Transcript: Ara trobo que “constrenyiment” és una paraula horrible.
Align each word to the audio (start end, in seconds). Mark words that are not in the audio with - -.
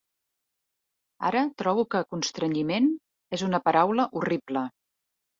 Ara 1.27 1.41
trobo 1.61 1.83
que 1.91 1.99
“constrenyiment” 2.13 2.87
és 3.39 3.43
una 3.49 3.59
paraula 3.69 4.07
horrible. 4.21 4.65